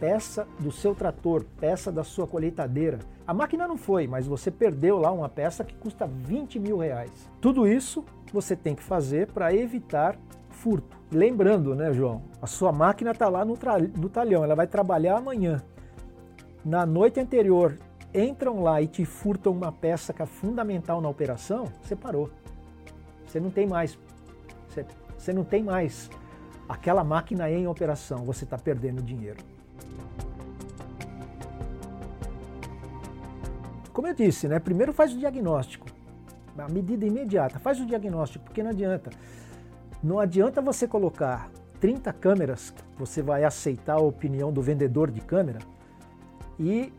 Peça 0.00 0.46
do 0.60 0.70
seu 0.70 0.94
trator, 0.94 1.44
peça 1.60 1.90
da 1.90 2.04
sua 2.04 2.26
colheitadeira. 2.26 3.00
A 3.26 3.34
máquina 3.34 3.66
não 3.66 3.76
foi, 3.76 4.06
mas 4.06 4.26
você 4.26 4.50
perdeu 4.50 4.98
lá 4.98 5.10
uma 5.10 5.28
peça 5.28 5.64
que 5.64 5.74
custa 5.74 6.06
20 6.06 6.60
mil 6.60 6.78
reais. 6.78 7.28
Tudo 7.40 7.66
isso 7.66 8.04
você 8.32 8.54
tem 8.54 8.74
que 8.74 8.82
fazer 8.82 9.26
para 9.32 9.52
evitar 9.52 10.16
furto. 10.50 10.96
Lembrando, 11.10 11.74
né, 11.74 11.92
João? 11.92 12.22
A 12.40 12.46
sua 12.46 12.70
máquina 12.72 13.10
está 13.10 13.28
lá 13.28 13.44
no, 13.44 13.58
no 13.96 14.08
talhão, 14.08 14.44
ela 14.44 14.54
vai 14.54 14.66
trabalhar 14.66 15.16
amanhã. 15.16 15.62
Na 16.64 16.84
noite 16.84 17.18
anterior, 17.18 17.76
entram 18.14 18.62
lá 18.62 18.80
e 18.80 18.86
te 18.86 19.04
furtam 19.04 19.52
uma 19.52 19.72
peça 19.72 20.12
que 20.12 20.22
é 20.22 20.26
fundamental 20.26 21.00
na 21.00 21.08
operação, 21.08 21.64
você 21.82 21.96
parou. 21.96 22.30
Você 23.26 23.40
não 23.40 23.50
tem 23.50 23.66
mais. 23.66 23.98
Você, 24.68 24.86
você 25.16 25.32
não 25.32 25.44
tem 25.44 25.62
mais 25.62 26.10
aquela 26.68 27.02
máquina 27.02 27.50
em 27.50 27.66
operação, 27.66 28.24
você 28.24 28.44
está 28.44 28.58
perdendo 28.58 29.02
dinheiro. 29.02 29.38
Como 33.98 34.06
eu 34.06 34.14
disse, 34.14 34.46
né? 34.46 34.60
Primeiro 34.60 34.92
faz 34.92 35.12
o 35.12 35.18
diagnóstico. 35.18 35.88
A 36.56 36.68
medida 36.68 37.04
imediata, 37.04 37.58
faz 37.58 37.80
o 37.80 37.84
diagnóstico, 37.84 38.44
porque 38.44 38.62
não 38.62 38.70
adianta. 38.70 39.10
Não 40.00 40.20
adianta 40.20 40.62
você 40.62 40.86
colocar 40.86 41.50
30 41.80 42.12
câmeras, 42.12 42.72
você 42.96 43.20
vai 43.22 43.42
aceitar 43.42 43.94
a 43.94 44.00
opinião 44.00 44.52
do 44.52 44.62
vendedor 44.62 45.10
de 45.10 45.20
câmera 45.20 45.58
e 46.60 46.92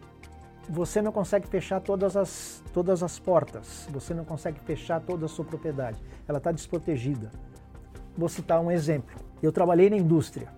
você 0.67 1.01
não 1.01 1.13
consegue 1.13 1.47
fechar 1.47 1.79
todas 1.79 2.17
as, 2.17 2.61
todas 2.73 3.01
as 3.01 3.17
portas, 3.17 3.87
você 3.93 4.13
não 4.13 4.25
consegue 4.25 4.59
fechar 4.59 4.99
toda 4.99 5.25
a 5.25 5.29
sua 5.29 5.45
propriedade, 5.45 6.03
ela 6.27 6.39
está 6.39 6.51
desprotegida. 6.51 7.31
Vou 8.17 8.27
citar 8.27 8.59
um 8.59 8.69
exemplo. 8.69 9.15
Eu 9.41 9.53
trabalhei 9.53 9.89
na 9.89 9.95
indústria 9.95 10.49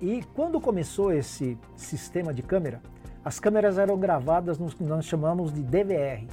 e 0.00 0.22
quando 0.34 0.58
começou 0.58 1.12
esse 1.12 1.58
sistema 1.76 2.32
de 2.32 2.42
câmera, 2.42 2.80
as 3.24 3.38
câmeras 3.38 3.78
eram 3.78 3.98
gravadas 3.98 4.58
no 4.58 4.68
que 4.68 4.82
nós 4.82 5.04
chamamos 5.04 5.52
de 5.52 5.62
DVR, 5.62 6.26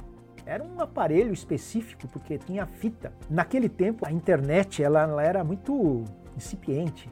era 0.46 0.64
um 0.64 0.80
aparelho 0.80 1.32
específico 1.32 2.08
porque 2.08 2.38
tinha 2.38 2.64
fita. 2.64 3.12
Naquele 3.28 3.68
tempo 3.68 4.06
a 4.06 4.10
internet 4.10 4.82
ela, 4.82 5.02
ela 5.02 5.22
era 5.22 5.44
muito 5.44 6.04
incipiente, 6.34 7.10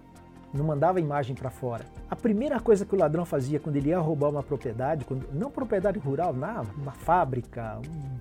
não 0.55 0.65
mandava 0.65 1.01
imagem 1.01 1.37
para 1.37 1.51
fora. 1.51 1.85
A 2.09 2.17
primeira 2.17 2.59
coisa 2.59 2.87
que 2.87 2.95
o 2.95 2.99
ladrão 2.99 3.27
fazia 3.27 3.61
quando 3.61 3.77
ele 3.77 3.91
ia 3.91 3.99
roubar 3.99 4.31
uma 4.31 4.43
propriedade, 4.43 5.05
quando, 5.05 5.29
não 5.35 5.51
propriedade 5.51 5.99
rural, 5.99 6.33
nada, 6.33 6.69
uma 6.79 6.93
fábrica, 6.93 7.79
um, 7.79 8.19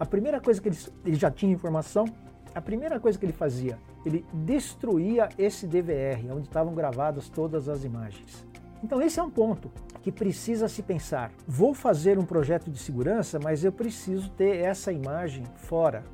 a 0.00 0.04
primeira 0.04 0.40
coisa 0.40 0.60
que 0.60 0.68
ele, 0.68 0.78
ele 1.04 1.16
já 1.16 1.30
tinha 1.30 1.52
informação, 1.52 2.04
a 2.52 2.60
primeira 2.60 2.98
coisa 2.98 3.16
que 3.16 3.24
ele 3.24 3.32
fazia, 3.32 3.78
ele 4.04 4.24
destruía 4.32 5.28
esse 5.38 5.66
DVR, 5.66 6.32
onde 6.32 6.48
estavam 6.48 6.74
gravadas 6.74 7.28
todas 7.28 7.68
as 7.68 7.84
imagens. 7.84 8.44
Então 8.84 9.00
esse 9.00 9.18
é 9.18 9.22
um 9.22 9.30
ponto 9.30 9.72
que 10.02 10.12
precisa 10.12 10.68
se 10.68 10.82
pensar. 10.82 11.32
Vou 11.48 11.72
fazer 11.72 12.18
um 12.18 12.26
projeto 12.26 12.70
de 12.70 12.78
segurança, 12.78 13.40
mas 13.42 13.64
eu 13.64 13.72
preciso 13.72 14.28
ter 14.32 14.58
essa 14.58 14.92
imagem 14.92 15.42
fora. 15.56 16.04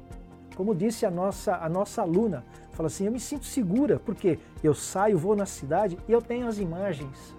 Como 0.55 0.73
disse 0.73 1.05
a 1.05 1.11
nossa, 1.11 1.57
a 1.57 1.69
nossa 1.69 2.01
aluna, 2.01 2.45
fala 2.71 2.87
assim: 2.87 3.07
eu 3.07 3.11
me 3.11 3.19
sinto 3.19 3.45
segura 3.45 3.99
porque 3.99 4.39
eu 4.63 4.73
saio, 4.73 5.19
vou 5.19 5.35
na 5.35 5.47
cidade 5.47 5.99
e 6.07 6.13
eu 6.13 6.23
tenho 6.23 6.47
as 6.47 6.59
imagens 6.59 7.35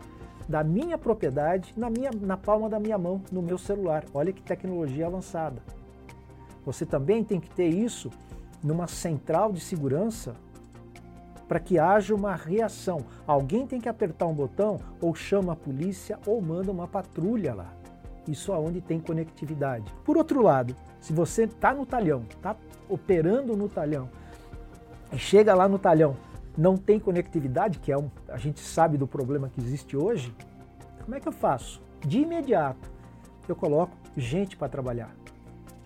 da 0.50 0.66
minha 0.66 0.98
propriedade 0.98 1.74
na, 1.78 1.90
minha, 1.90 2.12
na 2.12 2.36
palma 2.36 2.68
da 2.68 2.78
minha 2.78 2.98
mão, 2.98 3.22
no 3.32 3.42
meu 3.42 3.58
celular. 3.58 4.04
Olha 4.14 4.34
que 4.34 4.42
tecnologia 4.42 5.08
avançada. 5.08 5.64
Você 6.66 6.86
também 6.86 7.24
tem 7.24 7.40
que 7.40 7.50
ter 7.50 7.70
isso 7.70 8.12
numa 8.62 8.86
central 8.86 9.54
de 9.54 9.62
segurança 9.62 10.36
para 11.52 11.60
que 11.60 11.78
haja 11.78 12.16
uma 12.16 12.34
reação. 12.34 13.04
Alguém 13.28 13.68
tem 13.68 13.82
que 13.82 13.90
apertar 13.90 14.26
um 14.26 14.34
botão, 14.34 14.80
ou 15.02 15.14
chama 15.14 15.52
a 15.52 15.56
polícia, 15.58 16.18
ou 16.26 16.42
manda 16.42 16.72
uma 16.72 16.88
patrulha 16.88 17.54
lá. 17.54 17.74
Isso 18.26 18.54
aonde 18.54 18.80
tem 18.80 19.02
conectividade. 19.02 19.94
Por 20.06 20.16
outro 20.16 20.42
lado, 20.42 20.74
se 21.02 21.12
você 21.12 21.44
está 21.44 21.74
no 21.74 21.86
talhão, 21.86 22.24
está 22.30 22.56
operando 22.88 23.58
no 23.58 23.68
talhão, 23.68 24.08
e 25.12 25.18
chega 25.18 25.54
lá 25.54 25.68
no 25.68 25.78
talhão, 25.78 26.16
não 26.58 26.78
tem 26.78 27.02
conectividade, 27.02 27.80
que 27.80 27.92
é 27.92 27.98
um, 27.98 28.10
a 28.30 28.38
gente 28.38 28.62
sabe 28.62 28.98
do 28.98 29.06
problema 29.06 29.50
que 29.50 29.60
existe 29.60 29.98
hoje, 29.98 30.34
como 31.04 31.16
é 31.16 31.20
que 31.20 31.28
eu 31.28 31.34
faço? 31.34 31.82
De 32.00 32.20
imediato, 32.20 32.90
eu 33.46 33.58
coloco 33.58 33.92
gente 34.16 34.56
para 34.56 34.70
trabalhar. 34.70 35.14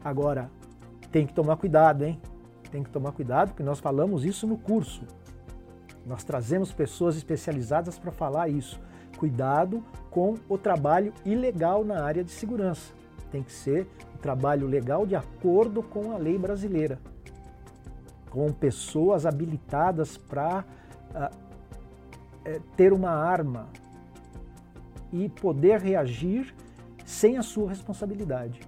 Agora, 0.04 0.48
tem 1.12 1.26
que 1.26 1.34
tomar 1.34 1.58
cuidado, 1.58 2.06
hein? 2.06 2.22
Tem 2.70 2.84
que 2.84 2.92
tomar 2.92 3.14
cuidado, 3.14 3.48
porque 3.48 3.64
nós 3.64 3.80
falamos 3.80 4.24
isso 4.24 4.46
no 4.46 4.60
curso. 4.60 5.08
Nós 6.06 6.24
trazemos 6.24 6.72
pessoas 6.72 7.16
especializadas 7.16 7.98
para 7.98 8.12
falar 8.12 8.48
isso. 8.48 8.80
Cuidado 9.18 9.84
com 10.12 10.36
o 10.48 10.58
trabalho 10.58 11.14
ilegal 11.26 11.84
na 11.84 12.04
área 12.04 12.24
de 12.24 12.32
segurança. 12.32 12.94
Tem 13.32 13.42
que 13.42 13.52
ser 13.52 13.88
um 14.14 14.18
trabalho 14.18 14.68
legal 14.68 15.06
de 15.06 15.16
acordo 15.16 15.82
com 15.82 16.12
a 16.12 16.18
lei 16.18 16.38
brasileira, 16.38 17.00
com 18.30 18.52
pessoas 18.52 19.26
habilitadas 19.26 20.18
para 20.18 20.64
uh, 21.12 21.36
é, 22.46 22.60
ter 22.78 22.94
uma 22.94 23.12
arma 23.12 23.68
e 25.12 25.28
poder 25.30 25.80
reagir 25.80 26.54
sem 27.06 27.38
a 27.38 27.42
sua 27.42 27.70
responsabilidade. 27.70 28.60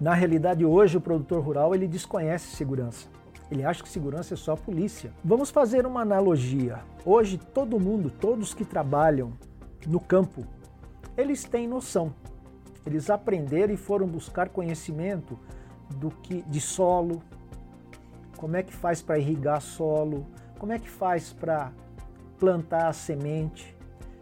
Na 0.00 0.14
realidade, 0.14 0.64
hoje 0.64 0.96
o 0.96 1.00
produtor 1.00 1.42
rural 1.42 1.74
ele 1.74 1.88
desconhece 1.88 2.54
segurança. 2.54 3.08
Ele 3.50 3.64
acha 3.64 3.82
que 3.82 3.88
segurança 3.88 4.34
é 4.34 4.36
só 4.36 4.52
a 4.52 4.56
polícia. 4.56 5.12
Vamos 5.24 5.50
fazer 5.50 5.86
uma 5.86 6.02
analogia. 6.02 6.80
Hoje 7.04 7.36
todo 7.36 7.80
mundo, 7.80 8.10
todos 8.10 8.54
que 8.54 8.64
trabalham 8.64 9.32
no 9.86 9.98
campo, 9.98 10.46
eles 11.16 11.44
têm 11.44 11.66
noção. 11.66 12.14
Eles 12.86 13.10
aprenderam 13.10 13.74
e 13.74 13.76
foram 13.76 14.06
buscar 14.06 14.50
conhecimento 14.50 15.36
do 15.96 16.10
que 16.10 16.42
de 16.42 16.60
solo, 16.60 17.22
como 18.36 18.56
é 18.56 18.62
que 18.62 18.72
faz 18.72 19.02
para 19.02 19.18
irrigar 19.18 19.60
solo, 19.60 20.26
como 20.58 20.72
é 20.72 20.78
que 20.78 20.88
faz 20.88 21.32
para 21.32 21.72
plantar 22.38 22.86
a 22.86 22.92
semente, 22.92 23.76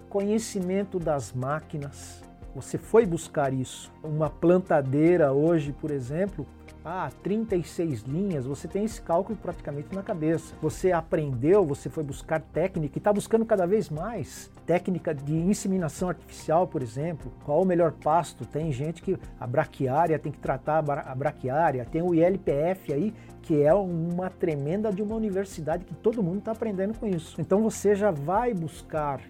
conhecimento 0.09 0.99
das 0.99 1.33
máquinas. 1.33 2.26
Você 2.57 2.79
foi 2.79 3.05
buscar 3.05 3.53
isso. 3.53 3.93
Uma 4.03 4.31
plantadeira 4.31 5.31
hoje, 5.31 5.75
por 5.79 5.91
exemplo, 5.91 6.47
ah, 6.83 7.11
36 7.23 8.05
linhas, 8.05 8.47
você 8.47 8.67
tem 8.67 8.83
esse 8.83 9.03
cálculo 9.03 9.37
praticamente 9.37 9.95
na 9.95 10.03
cabeça. 10.03 10.55
Você 10.63 10.91
aprendeu, 10.91 11.67
você 11.67 11.91
foi 11.91 12.03
buscar 12.03 12.41
técnica 12.41 12.97
e 12.97 12.99
está 12.99 13.13
buscando 13.13 13.45
cada 13.45 13.67
vez 13.67 13.91
mais 13.91 14.51
técnica 14.65 15.15
de 15.15 15.35
inseminação 15.35 16.09
artificial, 16.09 16.67
por 16.67 16.81
exemplo. 16.81 17.31
Qual 17.45 17.61
o 17.61 17.67
melhor 17.67 17.93
pasto? 17.93 18.47
Tem 18.47 18.73
gente 18.73 19.03
que 19.03 19.19
a 19.39 19.47
braquiária 19.47 20.19
tem 20.19 20.33
que 20.33 20.39
tratar 20.39 20.79
a 20.79 21.15
braquiária, 21.15 21.85
tem 21.85 22.01
o 22.01 22.15
ILPF 22.15 22.91
aí, 22.91 23.13
que 23.43 23.63
é 23.63 23.75
uma 23.75 24.31
tremenda 24.31 24.91
de 24.91 25.03
uma 25.03 25.15
universidade 25.15 25.85
que 25.85 25.95
todo 25.95 26.23
mundo 26.23 26.39
está 26.39 26.53
aprendendo 26.53 26.99
com 26.99 27.07
isso. 27.07 27.39
Então 27.39 27.63
você 27.63 27.95
já 27.95 28.11
vai 28.11 28.55
buscar 28.55 29.21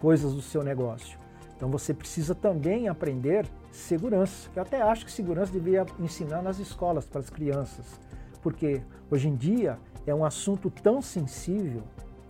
coisas 0.00 0.34
do 0.34 0.42
seu 0.42 0.64
negócio. 0.64 1.27
Então 1.58 1.68
você 1.68 1.92
precisa 1.92 2.36
também 2.36 2.86
aprender 2.86 3.44
segurança. 3.72 4.48
Eu 4.54 4.62
até 4.62 4.80
acho 4.80 5.04
que 5.04 5.10
segurança 5.10 5.52
deveria 5.52 5.84
ensinar 5.98 6.40
nas 6.40 6.60
escolas 6.60 7.04
para 7.04 7.18
as 7.18 7.28
crianças, 7.28 7.84
porque 8.40 8.80
hoje 9.10 9.28
em 9.28 9.34
dia 9.34 9.76
é 10.06 10.14
um 10.14 10.24
assunto 10.24 10.70
tão 10.70 11.02
sensível 11.02 11.82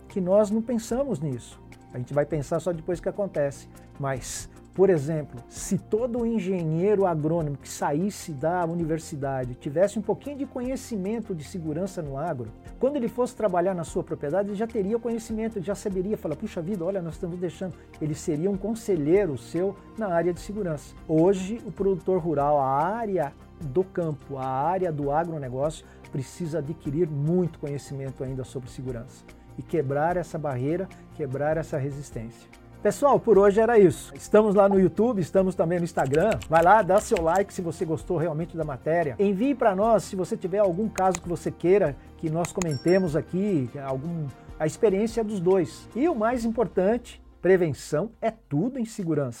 que 0.07 0.19
nós 0.19 0.49
não 0.49 0.63
pensamos 0.63 1.19
nisso. 1.19 1.61
A 1.93 1.99
gente 1.99 2.11
vai 2.11 2.25
pensar 2.25 2.59
só 2.59 2.73
depois 2.73 2.99
que 2.99 3.07
acontece. 3.07 3.69
Mas, 3.99 4.49
por 4.79 4.89
exemplo, 4.89 5.43
se 5.49 5.77
todo 5.77 6.25
engenheiro 6.25 7.05
agrônomo 7.05 7.57
que 7.57 7.67
saísse 7.67 8.31
da 8.31 8.63
universidade 8.63 9.53
tivesse 9.55 9.99
um 9.99 10.01
pouquinho 10.01 10.37
de 10.37 10.45
conhecimento 10.45 11.35
de 11.35 11.43
segurança 11.43 12.01
no 12.01 12.17
agro, 12.17 12.49
quando 12.79 12.95
ele 12.95 13.09
fosse 13.09 13.35
trabalhar 13.35 13.73
na 13.73 13.83
sua 13.83 14.05
propriedade, 14.05 14.47
ele 14.47 14.55
já 14.55 14.65
teria 14.65 14.97
conhecimento, 14.97 15.61
já 15.61 15.75
saberia 15.75 16.17
falar: 16.17 16.37
puxa 16.37 16.61
vida, 16.61 16.85
olha, 16.85 17.01
nós 17.01 17.15
estamos 17.15 17.37
deixando. 17.37 17.73
Ele 18.01 18.15
seria 18.15 18.49
um 18.49 18.55
conselheiro 18.55 19.37
seu 19.37 19.75
na 19.97 20.07
área 20.13 20.33
de 20.33 20.39
segurança. 20.39 20.95
Hoje, 21.09 21.61
o 21.65 21.73
produtor 21.73 22.17
rural, 22.17 22.57
a 22.57 22.81
área 22.81 23.33
do 23.59 23.83
campo, 23.83 24.37
a 24.37 24.47
área 24.47 24.93
do 24.93 25.11
agronegócio, 25.11 25.85
precisa 26.09 26.59
adquirir 26.59 27.09
muito 27.09 27.59
conhecimento 27.59 28.23
ainda 28.23 28.45
sobre 28.45 28.69
segurança 28.69 29.25
e 29.57 29.61
quebrar 29.61 30.15
essa 30.15 30.37
barreira, 30.37 30.87
quebrar 31.17 31.57
essa 31.57 31.77
resistência. 31.77 32.47
Pessoal, 32.81 33.19
por 33.19 33.37
hoje 33.37 33.59
era 33.59 33.77
isso. 33.77 34.13
Estamos 34.15 34.55
lá 34.55 34.69
no 34.69 34.79
YouTube, 34.79 35.19
estamos 35.19 35.53
também 35.53 35.79
no 35.79 35.83
Instagram. 35.83 36.39
Vai 36.49 36.63
lá, 36.63 36.81
dá 36.81 36.97
seu 37.01 37.21
like 37.21 37.53
se 37.53 37.61
você 37.61 37.83
gostou 37.83 38.15
realmente 38.15 38.55
da 38.55 38.63
matéria. 38.63 39.17
Envie 39.19 39.53
para 39.53 39.75
nós 39.75 40.03
se 40.03 40.15
você 40.15 40.37
tiver 40.37 40.59
algum 40.59 40.87
caso 40.87 41.21
que 41.21 41.27
você 41.27 41.51
queira 41.51 41.97
que 42.15 42.29
nós 42.29 42.53
comentemos 42.53 43.17
aqui, 43.17 43.69
algum 43.85 44.27
a 44.57 44.65
experiência 44.65 45.21
dos 45.25 45.41
dois. 45.41 45.89
E 45.93 46.07
o 46.07 46.15
mais 46.15 46.45
importante, 46.45 47.21
prevenção 47.41 48.11
é 48.21 48.31
tudo 48.31 48.79
em 48.79 48.85
segurança. 48.85 49.37